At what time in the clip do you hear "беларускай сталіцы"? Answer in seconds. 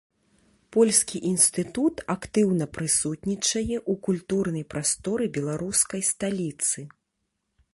5.37-6.79